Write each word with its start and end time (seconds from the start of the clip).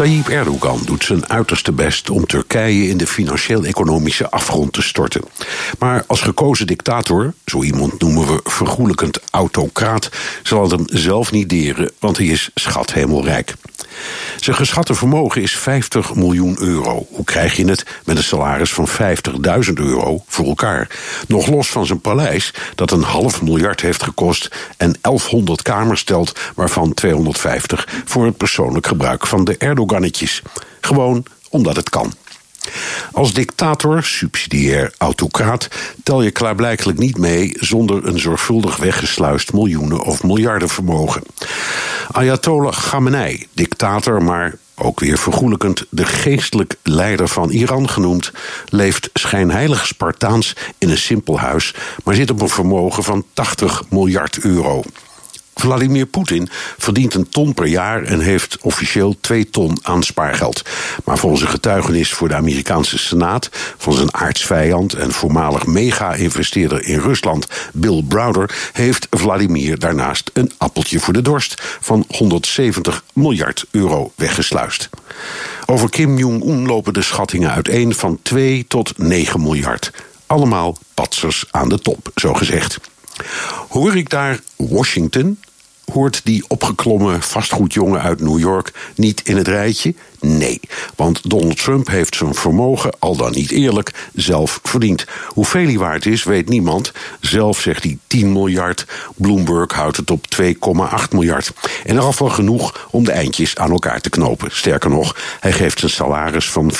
Tayyip 0.00 0.28
Erdogan 0.28 0.80
doet 0.84 1.04
zijn 1.04 1.28
uiterste 1.28 1.72
best 1.72 2.10
om 2.10 2.26
Turkije 2.26 2.88
in 2.88 2.96
de 2.96 3.06
financieel-economische 3.06 4.30
afgrond 4.30 4.72
te 4.72 4.82
storten. 4.82 5.22
Maar 5.78 6.04
als 6.06 6.20
gekozen 6.20 6.66
dictator, 6.66 7.34
zo 7.46 7.62
iemand 7.62 8.00
noemen 8.00 8.26
we 8.26 8.40
vergoelijkend 8.44 9.20
autocraat, 9.30 10.10
zal 10.42 10.62
het 10.62 10.70
hem 10.70 10.84
zelf 10.86 11.32
niet 11.32 11.48
deren, 11.48 11.92
want 11.98 12.16
hij 12.16 12.26
is 12.26 12.50
schathemelrijk. 12.54 13.54
Zijn 14.36 14.56
geschatte 14.56 14.94
vermogen 14.94 15.42
is 15.42 15.56
50 15.56 16.14
miljoen 16.14 16.56
euro. 16.60 17.06
Hoe 17.10 17.24
krijg 17.24 17.56
je 17.56 17.68
het 17.68 17.86
met 18.04 18.16
een 18.16 18.22
salaris 18.22 18.72
van 18.72 18.88
50.000 18.88 19.72
euro 19.74 20.22
voor 20.26 20.46
elkaar? 20.46 20.88
Nog 21.28 21.46
los 21.46 21.70
van 21.70 21.86
zijn 21.86 22.00
paleis, 22.00 22.54
dat 22.74 22.90
een 22.90 23.02
half 23.02 23.42
miljard 23.42 23.80
heeft 23.80 24.02
gekost 24.02 24.48
en 24.76 24.94
1100 25.00 25.62
kamers 25.62 26.00
stelt, 26.00 26.38
waarvan 26.54 26.94
250 26.94 27.88
voor 28.04 28.24
het 28.24 28.36
persoonlijk 28.36 28.86
gebruik 28.86 29.26
van 29.26 29.44
de 29.44 29.56
Erdogannetjes. 29.56 30.42
Gewoon 30.80 31.24
omdat 31.48 31.76
het 31.76 31.90
kan. 31.90 32.12
Als 33.12 33.32
dictator, 33.32 34.02
subsidiair 34.04 34.92
autocraat, 34.98 35.68
tel 36.02 36.22
je 36.22 36.30
klaarblijkelijk 36.30 36.98
niet 36.98 37.18
mee 37.18 37.56
zonder 37.58 38.06
een 38.06 38.18
zorgvuldig 38.18 38.76
weggesluist 38.76 39.52
miljoenen 39.52 40.02
of 40.02 40.22
miljarden 40.22 40.68
vermogen. 40.68 41.22
Ayatollah 42.12 42.72
Khamenei, 42.72 43.46
dictator, 43.52 44.22
maar 44.22 44.54
ook 44.74 45.00
weer 45.00 45.18
vergoelijkend 45.18 45.86
de 45.90 46.04
geestelijk 46.04 46.76
leider 46.82 47.28
van 47.28 47.50
Iran 47.50 47.88
genoemd, 47.88 48.32
leeft 48.68 49.10
schijnheilig 49.12 49.86
Spartaans 49.86 50.56
in 50.78 50.90
een 50.90 50.98
simpel 50.98 51.38
huis, 51.38 51.74
maar 52.04 52.14
zit 52.14 52.30
op 52.30 52.40
een 52.40 52.48
vermogen 52.48 53.02
van 53.02 53.24
80 53.32 53.82
miljard 53.90 54.38
euro. 54.38 54.82
Vladimir 55.54 56.06
Poetin 56.06 56.48
verdient 56.78 57.14
een 57.14 57.28
ton 57.28 57.54
per 57.54 57.66
jaar 57.66 58.02
en 58.02 58.20
heeft 58.20 58.58
officieel 58.60 59.16
twee 59.20 59.50
ton 59.50 59.78
aan 59.82 60.02
spaargeld. 60.02 60.62
Maar 61.04 61.18
volgens 61.18 61.42
een 61.42 61.48
getuigenis 61.48 62.12
voor 62.12 62.28
de 62.28 62.34
Amerikaanse 62.34 62.98
Senaat 62.98 63.48
van 63.76 63.92
zijn 63.92 64.14
aardsvijand 64.14 64.94
en 64.94 65.12
voormalig 65.12 65.66
mega-investeerder 65.66 66.84
in 66.84 66.98
Rusland, 66.98 67.46
Bill 67.72 68.02
Browder, 68.08 68.70
heeft 68.72 69.06
Vladimir 69.10 69.78
daarnaast 69.78 70.30
een 70.32 70.52
appeltje 70.56 71.00
voor 71.00 71.12
de 71.12 71.22
dorst 71.22 71.62
van 71.80 72.04
170 72.08 73.04
miljard 73.12 73.64
euro 73.70 74.12
weggesluist. 74.16 74.88
Over 75.66 75.88
Kim 75.88 76.18
Jong-un 76.18 76.66
lopen 76.66 76.92
de 76.92 77.02
schattingen 77.02 77.50
uiteen 77.50 77.94
van 77.94 78.18
2 78.22 78.64
tot 78.68 78.98
9 78.98 79.42
miljard. 79.42 79.92
Allemaal 80.26 80.76
patsers 80.94 81.44
aan 81.50 81.68
de 81.68 81.78
top, 81.78 82.10
zo 82.14 82.34
gezegd. 82.34 82.78
Hoor 83.68 83.96
ik 83.96 84.10
daar 84.10 84.40
Washington, 84.56 85.38
hoort 85.92 86.20
die 86.24 86.44
opgeklommen 86.48 87.22
vastgoedjongen 87.22 88.00
uit 88.00 88.20
New 88.20 88.38
York 88.38 88.72
niet 88.94 89.20
in 89.24 89.36
het 89.36 89.48
rijtje? 89.48 89.94
Nee, 90.20 90.60
want 90.96 91.30
Donald 91.30 91.62
Trump 91.62 91.88
heeft 91.88 92.16
zijn 92.16 92.34
vermogen, 92.34 92.92
al 92.98 93.16
dan 93.16 93.32
niet 93.32 93.50
eerlijk, 93.50 94.08
zelf 94.14 94.60
verdiend. 94.62 95.04
Hoeveel 95.26 95.66
hij 95.66 95.78
waard 95.78 96.06
is, 96.06 96.24
weet 96.24 96.48
niemand. 96.48 96.92
Zelf 97.20 97.60
zegt 97.60 97.82
hij 97.82 97.98
10 98.06 98.32
miljard. 98.32 98.86
Bloomberg 99.16 99.72
houdt 99.72 99.96
het 99.96 100.10
op 100.10 100.24
2,8 100.42 100.44
miljard. 101.10 101.52
En 101.84 101.96
er 101.96 102.02
afval 102.02 102.28
genoeg 102.28 102.88
om 102.90 103.04
de 103.04 103.12
eindjes 103.12 103.56
aan 103.56 103.70
elkaar 103.70 104.00
te 104.00 104.10
knopen. 104.10 104.48
Sterker 104.52 104.90
nog, 104.90 105.16
hij 105.40 105.52
geeft 105.52 105.78
zijn 105.78 105.90
salaris 105.90 106.50
van 106.50 106.72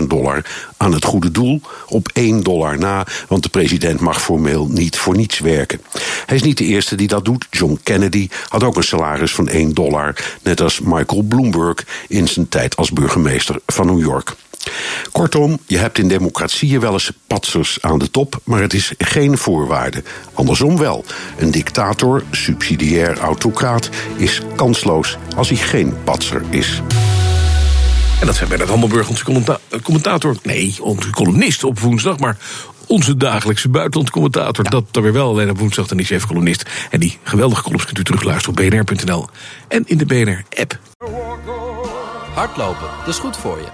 400.000 0.00 0.02
dollar 0.06 0.44
aan 0.78 0.92
het 0.92 1.04
goede 1.04 1.30
doel 1.30 1.60
op 1.88 2.08
1 2.12 2.42
dollar 2.42 2.78
na, 2.78 3.06
want 3.28 3.42
de 3.42 3.48
president 3.48 4.00
mag 4.00 4.22
formeel 4.22 4.66
niet 4.66 4.96
voor 4.96 5.16
niets 5.16 5.38
werken. 5.38 5.80
Hij 6.26 6.36
is 6.36 6.42
niet 6.42 6.58
de 6.58 6.64
eerste 6.64 6.94
die 6.94 7.08
dat 7.08 7.24
doet. 7.24 7.46
John 7.50 7.78
Kennedy 7.82 8.28
had 8.48 8.62
ook 8.62 8.76
een 8.76 8.82
salaris 8.82 9.32
van 9.32 9.48
1 9.48 9.74
dollar, 9.74 10.14
net 10.42 10.60
als 10.60 10.80
Michael 10.80 11.22
Bloomberg 11.22 11.86
in 12.08 12.28
zijn 12.28 12.48
tijd 12.48 12.76
als 12.76 12.90
burgemeester 12.90 13.60
van 13.66 13.86
New 13.86 14.00
York. 14.00 14.36
Kortom, 15.12 15.58
je 15.66 15.78
hebt 15.78 15.98
in 15.98 16.08
democratieën 16.08 16.80
wel 16.80 16.92
eens 16.92 17.12
patsers 17.26 17.78
aan 17.80 17.98
de 17.98 18.10
top, 18.10 18.40
maar 18.44 18.60
het 18.60 18.74
is 18.74 18.92
geen 18.98 19.38
voorwaarde. 19.38 20.02
Andersom 20.32 20.78
wel. 20.78 21.04
Een 21.38 21.50
dictator, 21.50 22.22
subsidiair 22.30 23.18
autocraat, 23.18 23.88
is 24.16 24.40
kansloos 24.56 25.16
als 25.36 25.48
hij 25.48 25.58
geen 25.58 25.94
patser 26.04 26.42
is. 26.50 26.82
En 28.20 28.26
dat 28.26 28.36
zei 28.36 28.48
Bernard 28.48 28.70
Hammelburg, 28.70 29.08
onze 29.08 29.24
commenta 29.24 29.58
commentator. 29.82 30.36
Nee, 30.42 30.76
onze 30.80 31.10
columnist 31.10 31.64
op 31.64 31.78
woensdag, 31.78 32.18
maar 32.18 32.36
onze 32.86 33.16
dagelijkse 33.16 33.68
buitenlandcommentator. 33.68 34.70
Dat 34.70 34.84
dan 34.90 35.02
weer 35.02 35.12
wel, 35.12 35.28
alleen 35.28 35.50
op 35.50 35.58
woensdag, 35.58 35.86
dan 35.86 35.98
is 35.98 36.08
hij 36.08 36.16
even 36.16 36.28
columnist. 36.28 36.70
En 36.90 37.00
die 37.00 37.18
geweldige 37.22 37.62
columns 37.62 37.84
kunt 37.84 37.98
u 37.98 38.04
terugluisteren 38.04 38.58
op 38.58 38.70
bnr.nl 38.70 39.28
en 39.68 39.82
in 39.86 39.98
de 39.98 40.06
BNR-app. 40.06 40.78
Hardlopen, 42.34 42.88
dat 42.98 43.14
is 43.14 43.18
goed 43.18 43.36
voor 43.36 43.58
je. 43.58 43.66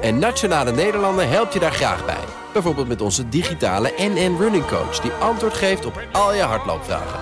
En 0.00 0.18
Nationale 0.18 0.72
Nederlanden 0.72 1.28
helpt 1.28 1.52
je 1.52 1.60
daar 1.60 1.72
graag 1.72 2.04
bij. 2.04 2.24
Bijvoorbeeld 2.52 2.88
met 2.88 3.00
onze 3.00 3.28
digitale 3.28 3.92
NN 3.98 4.36
Running 4.38 4.66
Coach... 4.66 5.00
die 5.00 5.10
antwoord 5.10 5.54
geeft 5.54 5.86
op 5.86 6.02
al 6.12 6.34
je 6.34 6.42
hardloopvragen. 6.42 7.20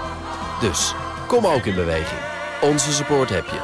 Dus, 0.60 0.94
kom 1.26 1.46
ook 1.46 1.64
in 1.64 1.74
beweging. 1.74 2.20
Onze 2.60 2.92
support 2.92 3.28
heb 3.28 3.46
je. 3.46 3.60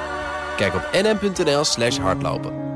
Kijk 0.56 0.74
op 0.74 0.88
nn.nl 0.92 1.64
slash 1.64 1.98
hardlopen. 1.98 2.75